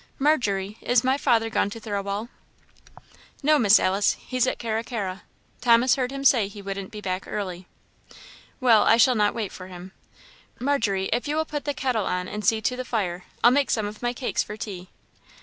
Margery, 0.17 0.79
is 0.81 1.03
my 1.03 1.15
father 1.15 1.51
gone 1.51 1.69
to 1.69 1.79
Thirlwall?" 1.79 2.29
"No, 3.43 3.59
Miss 3.59 3.79
Alice 3.79 4.13
he's 4.13 4.47
at 4.47 4.57
Carra 4.57 4.83
carra 4.83 5.21
Thomas 5.61 5.95
heard 5.95 6.11
him 6.11 6.23
say 6.25 6.47
he 6.47 6.59
wouldn't 6.59 6.89
be 6.89 7.01
back 7.01 7.27
early." 7.27 7.67
"Well, 8.59 8.81
I 8.81 8.97
shall 8.97 9.13
not 9.13 9.35
wait 9.35 9.51
for 9.51 9.67
him. 9.67 9.91
Margery, 10.59 11.07
if 11.13 11.27
you 11.27 11.35
will 11.35 11.45
put 11.45 11.65
the 11.65 11.75
kettle 11.75 12.07
on 12.07 12.27
and 12.27 12.43
see 12.43 12.61
to 12.61 12.75
the 12.75 12.83
fire, 12.83 13.25
I'll 13.43 13.51
make 13.51 13.69
some 13.69 13.85
of 13.85 14.01
my 14.01 14.11
cakes 14.11 14.41
for 14.41 14.57
tea." 14.57 14.89